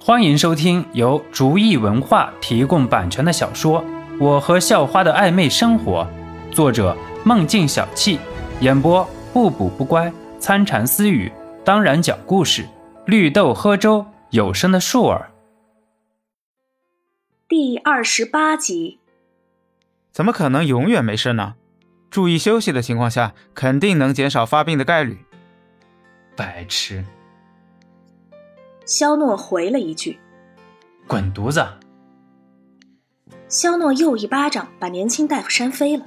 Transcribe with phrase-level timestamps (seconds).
[0.00, 3.82] 欢迎收听由竹意文化提供版权的小说
[4.18, 6.08] 《我和校花的暧昧生活》，
[6.54, 8.18] 作者梦境小憩，
[8.60, 11.30] 演播不补不乖、参禅私语，
[11.64, 12.66] 当然讲故事，
[13.06, 15.30] 绿豆喝粥，有声的树儿。
[17.48, 19.00] 第二十八集，
[20.12, 21.56] 怎么可能永远没事呢？
[22.08, 25.18] 注意休息的情况下，肯定能减少发病的概率。
[26.36, 27.04] 白痴。
[28.88, 30.18] 肖诺回了一句
[31.06, 31.62] ：“滚犊子！”
[33.46, 36.06] 肖诺又一巴掌把年轻大夫扇飞了。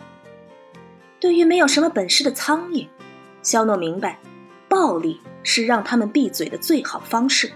[1.20, 2.88] 对于没有什么本事的苍蝇，
[3.44, 4.18] 肖诺明白，
[4.68, 7.52] 暴力是让他们闭嘴的最好方式。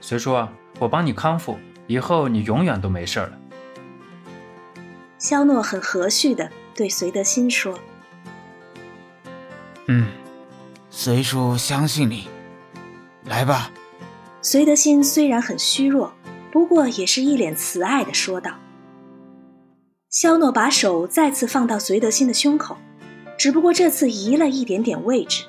[0.00, 0.46] 随叔，
[0.78, 3.32] 我帮你康复，以后你永远都没事了。
[5.18, 7.76] 肖诺很和煦的对隋德新说
[9.88, 10.06] ：“嗯，
[10.88, 12.28] 随叔相信你。”
[13.32, 13.70] 来吧，
[14.42, 16.12] 隋德新虽然很虚弱，
[16.52, 18.58] 不过也是一脸慈爱的说道。
[20.10, 22.76] 肖诺把手再次放到隋德新的胸口，
[23.38, 25.44] 只不过这次移了一点点位置，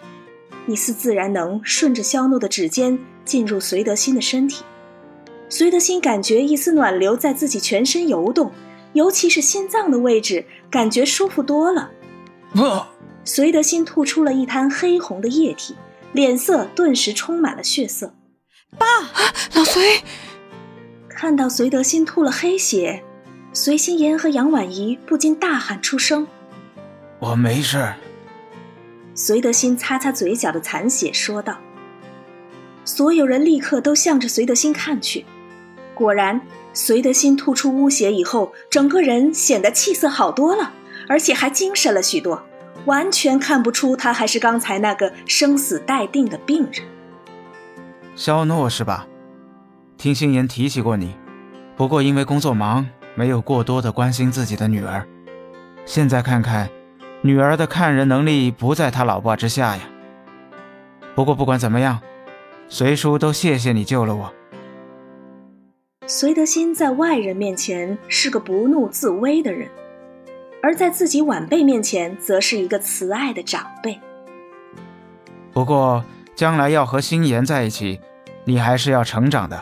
[0.66, 4.64] 一丝自然能顺着肖诺的指尖进入隋德新的身体。
[5.50, 8.54] 隋德新感觉一丝暖流在自己全身游动，
[8.94, 11.92] 尤其是心脏的位置，感觉舒服多了。
[12.54, 12.62] 不，
[13.26, 15.76] 隋德新吐出了一滩黑红的液体。
[16.14, 18.14] 脸色顿时充满了血色，
[18.78, 18.86] 爸，
[19.56, 20.04] 老隋
[21.10, 23.04] 看到隋德新吐了黑血，
[23.52, 26.28] 隋心言和杨婉仪不禁大喊出声
[27.18, 27.94] ：“我没事。”
[29.16, 31.58] 隋德新擦擦嘴角的残血，说道
[32.86, 35.26] ：“所有人立刻都向着隋德新看去，
[35.96, 36.40] 果然，
[36.74, 40.74] 隋德新吐出污血以后，整个人显得气色好多了，
[41.08, 42.44] 而且还精神了许多。”
[42.86, 46.84] 完全看不出他还是刚才那个生死待定的病人。
[48.16, 49.08] 肖诺是吧？
[49.98, 51.16] 听心言提起过你，
[51.76, 55.08] 不过因为工作忙，没有过多的关心自己的女儿。
[55.86, 56.70] 现在看看，
[57.22, 59.84] 女儿的看人能力不在他老爸之下呀。
[61.16, 62.00] 不过不管怎么样，
[62.68, 64.34] 随叔都谢谢你救了我。
[66.06, 69.70] 隋德新在外人面前是个不怒自威的人。
[70.64, 74.00] 而在自己晚辈面前，则是一个慈爱的长辈。
[75.52, 78.00] 不过，将来要和心妍在一起，
[78.46, 79.62] 你还是要成长的。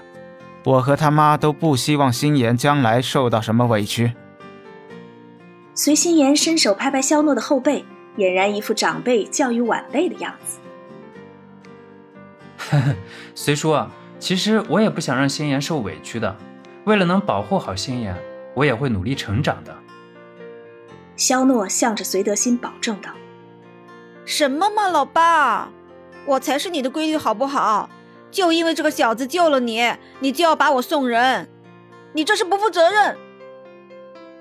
[0.64, 4.14] 我和他妈都不希望心妍将来受到什么委屈。
[5.74, 7.84] 随心妍伸手拍拍肖诺的后背，
[8.16, 10.60] 俨然一副长辈教育晚辈的样子。
[12.60, 12.96] 呵呵，
[13.34, 16.38] 随叔啊，其实我也不想让心妍受委屈的。
[16.86, 18.16] 为了能保护好心妍，
[18.54, 19.76] 我也会努力成长的。
[21.16, 23.12] 肖诺向着隋德新保证道
[24.26, 25.70] ：“什么嘛，老爸，
[26.26, 27.90] 我才是你的闺女，好不好？
[28.32, 31.50] 就因为这个小子救了你，你就要把我送人，
[32.14, 33.18] 你这是不负责任。”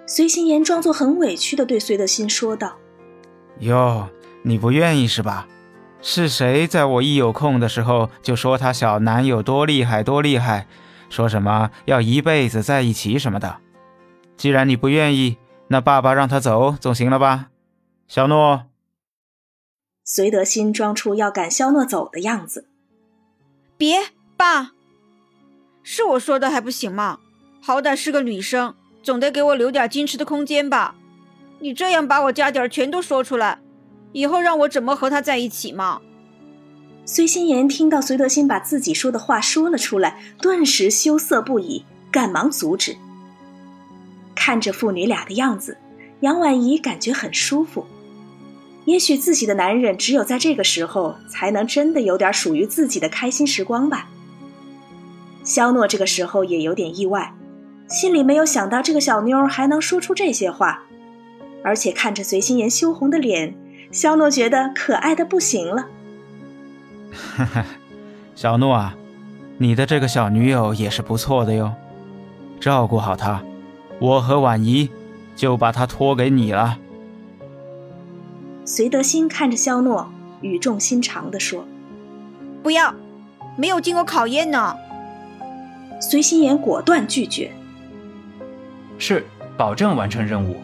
[0.07, 2.79] 隋心言装作很委屈的对隋德新说道
[3.61, 4.09] ：“哟，
[4.43, 5.47] 你不愿意是吧？
[6.01, 10.67] 是谁在我一有空的时候就说他小男友多厉害多厉害，
[11.11, 13.59] 说什么要一辈子在一起什么的？
[14.37, 15.37] 既然你不愿意。”
[15.73, 17.51] 那爸爸让他走总行了吧，
[18.09, 18.65] 小诺。
[20.03, 22.69] 隋德新装出要赶肖诺走的样子。
[23.77, 24.01] 别，
[24.37, 24.73] 爸，
[25.85, 27.21] 是我说的还不行吗？
[27.63, 30.97] 好歹是个女生，总得给我留点矜持的空间吧。
[31.61, 33.61] 你这样把我家底儿全都说出来，
[34.11, 36.01] 以后让我怎么和他在一起嘛？
[37.05, 42.97] 隋心言听到隋德新把自己说的话说了出来，顿时羞涩不已，赶忙阻止。
[44.43, 45.77] 看着父女俩的样子，
[46.21, 47.85] 杨婉仪感觉很舒服。
[48.87, 54.09] 也许自己的男人只有在这个时候才能真的有点属于自己的开心时光吧。
[55.45, 57.35] 肖诺这个时候也有点意外，
[57.87, 60.85] 心里没有想到这个小妞还能说出这些话，
[61.63, 63.55] 而且看着随心言羞红的脸，
[63.93, 65.87] 肖诺觉得可爱的不行了。
[67.13, 67.67] 哈哈，
[68.35, 68.97] 小诺啊，
[69.59, 71.75] 你的这个小女友也是不错的哟，
[72.59, 73.45] 照顾好她。
[74.01, 74.89] 我和婉仪
[75.37, 76.79] 就把他托给你了。
[78.65, 80.11] 隋德新看着肖诺，
[80.41, 81.67] 语重心长地说
[82.63, 82.95] ：“不要，
[83.57, 84.75] 没有经过考验呢。”
[86.01, 87.51] 隋心言果断拒绝
[88.97, 89.27] ：“是，
[89.57, 90.57] 保证完成任务。”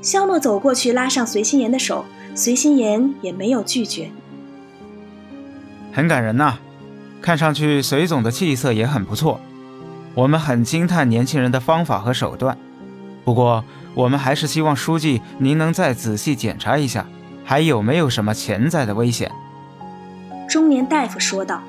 [0.00, 2.04] 肖诺走过去拉上隋心言的手，
[2.34, 4.10] 隋心言也没有拒绝。
[5.92, 6.58] 很感人呐，
[7.20, 9.40] 看上去隋总的气色也很不错。
[10.14, 12.56] 我们很惊叹年轻人的方法和手段，
[13.24, 13.64] 不过
[13.94, 17.06] 我们还是希望书记您能再仔细检查一下，
[17.44, 19.30] 还有没有什么潜在的危险。
[20.48, 21.62] 中年大夫说道：“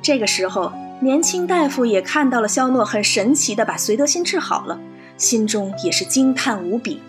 [0.00, 4.80] 这个时候，年轻大夫也看到了肖诺很神奇的把隋德新治好了，
[5.18, 7.02] 心中也是惊叹无比。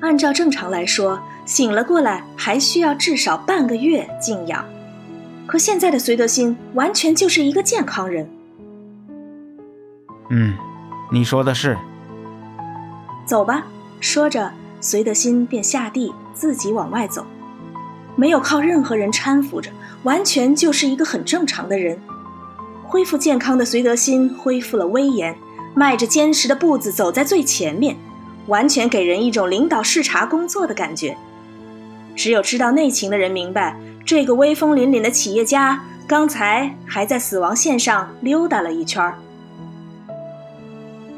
[0.00, 4.64] 按照正常来说，醒了过来还需要至少半个月静养，
[5.46, 8.28] 可现在的隋德新完全就是一个健康人。
[10.30, 10.56] 嗯，
[11.10, 11.76] 你说的是。
[13.24, 13.66] 走吧，
[14.00, 17.26] 说着，隋德新便下地自己往外走，
[18.16, 19.70] 没有靠任何人搀扶着，
[20.02, 21.98] 完全就是一个很正常的人。
[22.84, 25.36] 恢复健康的隋德新恢复了威严，
[25.74, 27.96] 迈着坚实的步子走在最前面。
[28.46, 31.18] 完全给人一种领导视察工作的感觉。
[32.16, 39.12] 只有知道内情的人明白，这个威风凛凛的企业家刚才还在死亡线上溜达了一圈。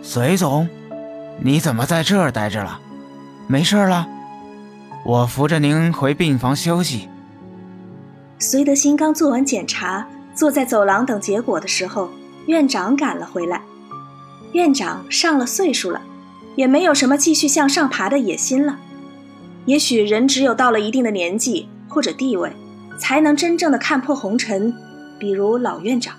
[0.02, 0.68] 隋总，
[1.40, 2.80] 你怎么在这儿待着了？
[3.46, 4.08] 没事了？
[5.04, 7.08] 我扶着您回病房休息。
[8.38, 12.10] 隋德新刚做完检查，坐在走廊等结果的时候，
[12.46, 13.62] 院长赶了回来。
[14.52, 16.02] 院长上了岁数了。
[16.56, 18.76] 也没有什么继续向上爬的野心了。
[19.66, 22.52] 也许人只有到了一定的年纪或者地位，
[22.98, 24.74] 才能真正的看破红尘。
[25.18, 26.16] 比如老院长。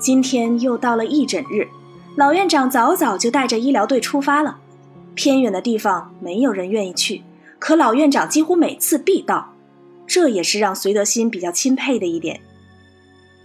[0.00, 1.68] 今天又到了义诊日，
[2.16, 4.60] 老院长早早就带着医疗队出发了。
[5.14, 7.22] 偏远的地方没有人愿意去，
[7.58, 9.54] 可老院长几乎每次必到，
[10.06, 12.40] 这也是让隋德新比较钦佩的一点。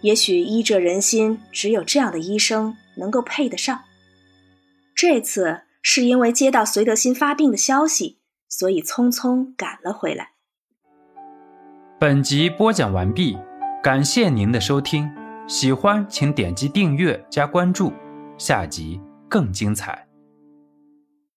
[0.01, 3.81] 也许医者仁心，只有这样的医生能够配得上。
[4.95, 8.17] 这次是因为接到隋德新发病的消息，
[8.47, 10.31] 所以匆匆赶了回来。
[11.99, 13.37] 本集播讲完毕，
[13.83, 15.09] 感谢您的收听，
[15.47, 17.91] 喜欢请点击订阅加关注，
[18.39, 18.99] 下集
[19.29, 20.08] 更精彩。